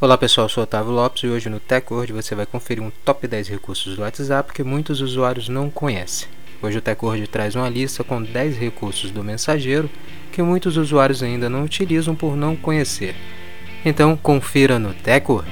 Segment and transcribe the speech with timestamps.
[0.00, 3.26] Olá pessoal, eu sou Otávio Lopes e hoje no TechWord você vai conferir um top
[3.26, 6.28] 10 recursos do WhatsApp que muitos usuários não conhecem.
[6.62, 9.90] Hoje o TechWord traz uma lista com 10 recursos do mensageiro
[10.30, 13.16] que muitos usuários ainda não utilizam por não conhecer.
[13.84, 15.50] Então confira no TechWord.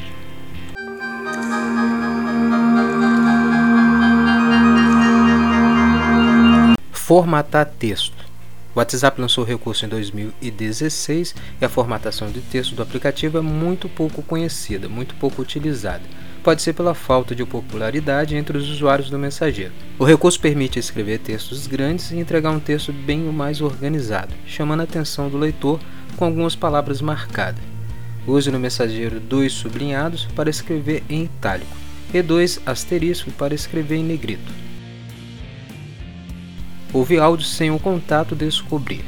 [6.93, 8.16] Formatar texto.
[8.77, 13.41] O WhatsApp lançou o recurso em 2016 e a formatação de texto do aplicativo é
[13.41, 16.03] muito pouco conhecida, muito pouco utilizada.
[16.45, 19.73] Pode ser pela falta de popularidade entre os usuários do mensageiro.
[19.99, 24.85] O recurso permite escrever textos grandes e entregar um texto bem mais organizado, chamando a
[24.85, 25.81] atenção do leitor
[26.15, 27.65] com algumas palavras marcadas.
[28.27, 31.75] Use no mensageiro dois sublinhados para escrever em itálico
[32.13, 34.66] e dois asteriscos para escrever em negrito.
[36.93, 39.05] Houve áudios sem o contato descobrir.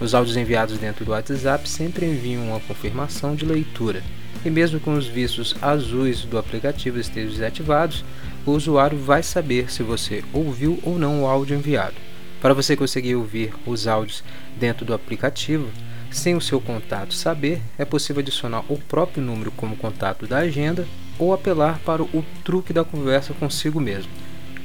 [0.00, 4.02] Os áudios enviados dentro do WhatsApp sempre enviam uma confirmação de leitura,
[4.44, 8.04] e mesmo com os vistos azuis do aplicativo estejam desativados,
[8.44, 11.94] o usuário vai saber se você ouviu ou não o áudio enviado.
[12.40, 14.24] Para você conseguir ouvir os áudios
[14.58, 15.68] dentro do aplicativo,
[16.10, 20.86] sem o seu contato saber, é possível adicionar o próprio número como contato da agenda
[21.18, 24.10] ou apelar para o truque da conversa consigo mesmo.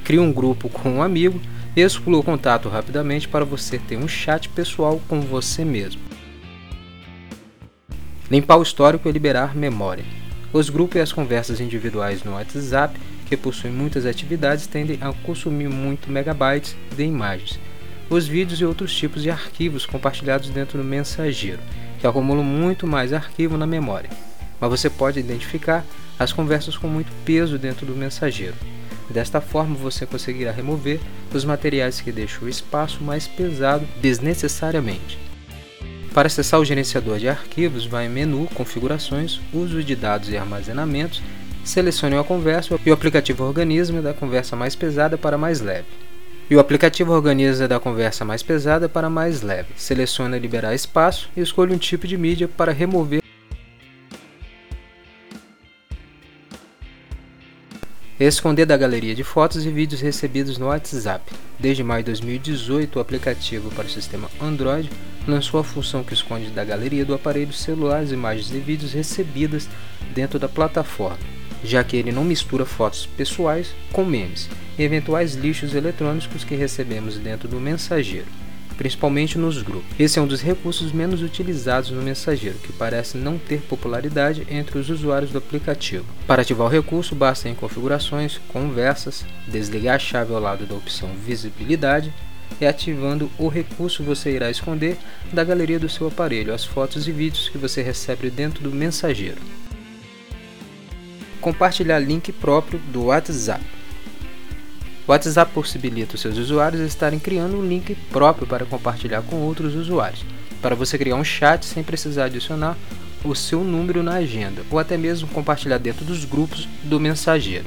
[0.02, 1.40] Crie um grupo com um amigo
[1.80, 6.00] Exclua o contato rapidamente para você ter um chat pessoal com você mesmo.
[8.28, 10.04] Limpar o histórico e liberar memória.
[10.52, 15.68] Os grupos e as conversas individuais no WhatsApp, que possuem muitas atividades, tendem a consumir
[15.68, 17.60] muito megabytes de imagens.
[18.10, 21.60] Os vídeos e outros tipos de arquivos compartilhados dentro do mensageiro,
[22.00, 24.10] que acumulam muito mais arquivo na memória.
[24.60, 25.84] Mas você pode identificar
[26.18, 28.56] as conversas com muito peso dentro do mensageiro.
[29.10, 31.00] Desta forma, você conseguirá remover
[31.32, 35.18] os materiais que deixam o espaço mais pesado desnecessariamente.
[36.12, 41.22] Para acessar o gerenciador de arquivos, vá em Menu, Configurações, Uso de dados e armazenamentos,
[41.64, 45.86] selecione uma conversa e o aplicativo organiza da conversa mais pesada para mais leve.
[46.50, 49.68] E o aplicativo organiza da conversa mais pesada para mais leve.
[49.76, 53.22] Selecione liberar espaço e escolha um tipo de mídia para remover
[58.20, 61.32] Esconder da galeria de fotos e vídeos recebidos no WhatsApp.
[61.56, 64.90] Desde maio de 2018, o aplicativo para o sistema Android
[65.24, 69.68] lançou a função que esconde da galeria do aparelho celular as imagens e vídeos recebidas
[70.12, 71.16] dentro da plataforma,
[71.62, 77.18] já que ele não mistura fotos pessoais com memes e eventuais lixos eletrônicos que recebemos
[77.18, 78.26] dentro do mensageiro
[78.78, 79.90] principalmente nos grupos.
[79.98, 84.78] Esse é um dos recursos menos utilizados no mensageiro, que parece não ter popularidade entre
[84.78, 86.06] os usuários do aplicativo.
[86.26, 91.10] Para ativar o recurso, basta em configurações, conversas, desligar a chave ao lado da opção
[91.26, 92.14] visibilidade
[92.60, 94.96] e ativando o recurso você irá esconder
[95.32, 99.40] da galeria do seu aparelho as fotos e vídeos que você recebe dentro do mensageiro.
[101.40, 103.77] Compartilhar link próprio do WhatsApp.
[105.08, 109.74] O WhatsApp possibilita os seus usuários estarem criando um link próprio para compartilhar com outros
[109.74, 110.22] usuários,
[110.60, 112.76] para você criar um chat sem precisar adicionar
[113.24, 117.64] o seu número na agenda, ou até mesmo compartilhar dentro dos grupos do mensageiro.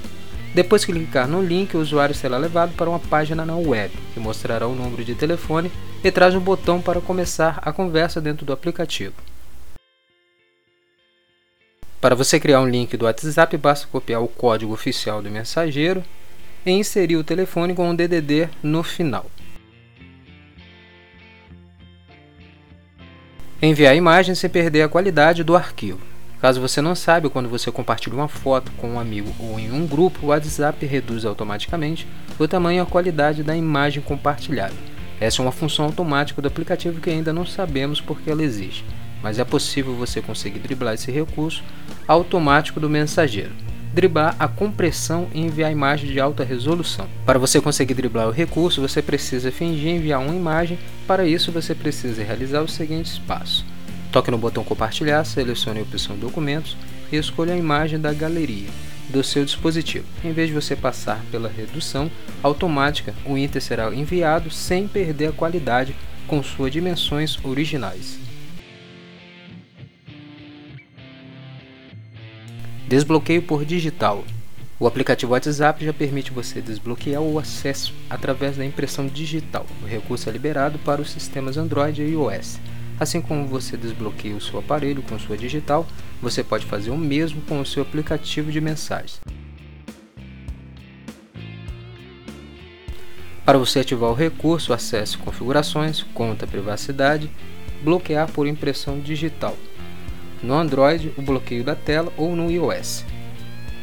[0.54, 4.20] Depois que clicar no link, o usuário será levado para uma página na web, que
[4.20, 5.72] mostrará o número de telefone
[6.04, 9.16] e traz um botão para começar a conversa dentro do aplicativo.
[12.00, 16.04] Para você criar um link do WhatsApp, basta copiar o código oficial do mensageiro
[16.66, 19.26] e inserir o telefone com um DDD no final.
[23.62, 26.00] Enviar imagens sem perder a qualidade do arquivo.
[26.42, 29.86] Caso você não saiba, quando você compartilha uma foto com um amigo ou em um
[29.86, 32.08] grupo, o WhatsApp reduz automaticamente
[32.40, 34.74] o tamanho e a qualidade da imagem compartilhada.
[35.20, 38.84] Essa é uma função automática do aplicativo que ainda não sabemos porque ela existe,
[39.22, 41.64] mas é possível você conseguir driblar esse recurso
[42.08, 43.52] automático do mensageiro
[43.94, 47.08] driblar a compressão e enviar imagem de alta resolução.
[47.26, 50.80] Para você conseguir driblar o recurso, você precisa fingir enviar uma imagem.
[51.06, 53.66] Para isso, você precisa realizar os seguintes passos.
[54.12, 56.76] Toque no botão compartilhar, selecione a opção documentos
[57.12, 58.70] e escolha a imagem da galeria
[59.10, 60.06] do seu dispositivo.
[60.24, 62.10] Em vez de você passar pela redução
[62.42, 65.96] automática, o Inter será enviado sem perder a qualidade
[66.28, 68.18] com suas dimensões originais.
[72.92, 74.22] Desbloqueio por digital.
[74.78, 79.66] O aplicativo WhatsApp já permite você desbloquear o acesso através da impressão digital.
[79.82, 82.60] O recurso é liberado para os sistemas Android e iOS.
[83.00, 85.88] Assim como você desbloqueia o seu aparelho com sua digital,
[86.22, 89.22] você pode fazer o mesmo com o seu aplicativo de mensagens.
[93.46, 97.32] Para você ativar o recurso, acesse Configurações, Conta Privacidade,
[97.82, 99.56] Bloquear por impressão digital.
[100.44, 103.06] No Android o bloqueio da tela ou no iOS.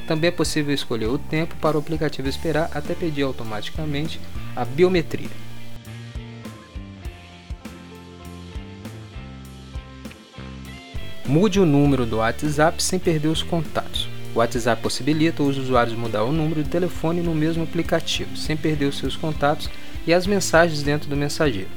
[0.06, 4.20] Também é possível escolher o tempo para o aplicativo esperar até pedir automaticamente
[4.56, 5.28] a biometria.
[11.26, 14.08] Mude o número do WhatsApp sem perder os contatos.
[14.34, 18.86] O WhatsApp possibilita os usuários mudar o número de telefone no mesmo aplicativo, sem perder
[18.86, 19.68] os seus contatos
[20.06, 21.68] e as mensagens dentro do mensageiro.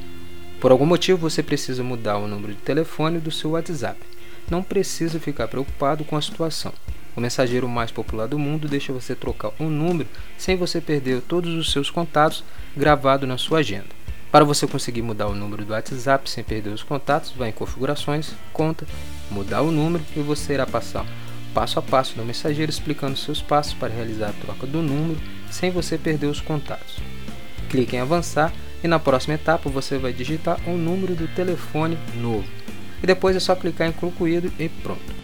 [0.62, 4.00] Por algum motivo você precisa mudar o número de telefone do seu WhatsApp.
[4.50, 6.74] Não precisa ficar preocupado com a situação.
[7.16, 11.54] O mensageiro mais popular do mundo deixa você trocar um número sem você perder todos
[11.54, 12.44] os seus contatos
[12.76, 14.02] gravados na sua agenda.
[14.32, 18.32] Para você conseguir mudar o número do WhatsApp sem perder os contatos, vá em configurações,
[18.54, 18.88] conta,
[19.30, 21.06] mudar o número e você irá passar
[21.54, 25.70] passo a passo no mensageiro explicando seus passos para realizar a troca do número sem
[25.70, 26.98] você perder os contatos.
[27.70, 28.54] Clique em avançar
[28.84, 32.61] e na próxima etapa você vai digitar o número do telefone novo.
[33.02, 35.22] E depois é só clicar em concluído e pronto.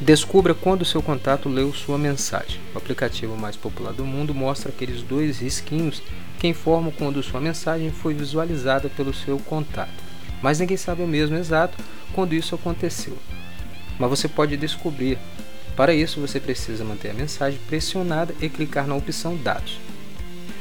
[0.00, 2.60] Descubra quando seu contato leu sua mensagem.
[2.74, 6.02] O aplicativo mais popular do mundo mostra aqueles dois risquinhos
[6.40, 10.02] que informam quando sua mensagem foi visualizada pelo seu contato.
[10.42, 11.78] Mas ninguém sabe o mesmo exato
[12.12, 13.16] quando isso aconteceu.
[13.96, 15.18] Mas você pode descobrir.
[15.76, 19.78] Para isso, você precisa manter a mensagem pressionada e clicar na opção Dados.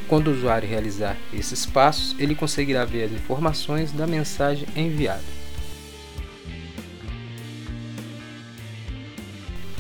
[0.08, 5.41] Quando o usuário realizar esses passos, ele conseguirá ver as informações da mensagem enviada.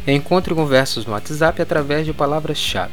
[0.08, 2.92] Encontre conversas no WhatsApp através de palavras-chave.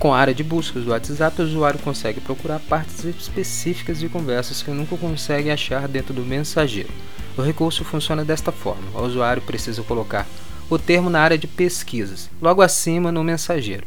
[0.00, 4.60] Com a área de buscas do WhatsApp, o usuário consegue procurar partes específicas de conversas
[4.60, 6.90] que nunca consegue achar dentro do mensageiro.
[7.38, 10.26] O recurso funciona desta forma: o usuário precisa colocar
[10.68, 13.86] o termo na área de pesquisas, logo acima no mensageiro,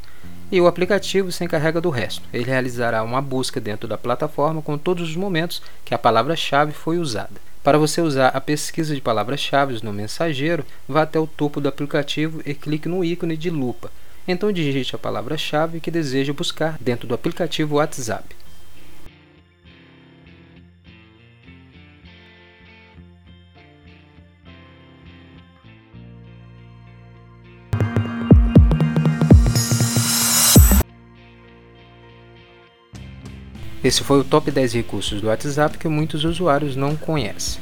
[0.56, 2.24] e o aplicativo se encarrega do resto.
[2.32, 6.98] Ele realizará uma busca dentro da plataforma com todos os momentos que a palavra-chave foi
[6.98, 7.42] usada.
[7.62, 12.42] Para você usar a pesquisa de palavras-chave no mensageiro, vá até o topo do aplicativo
[12.46, 13.92] e clique no ícone de lupa.
[14.26, 18.24] Então digite a palavra-chave que deseja buscar dentro do aplicativo WhatsApp.
[33.86, 37.62] Esse foi o top 10 recursos do WhatsApp que muitos usuários não conhecem.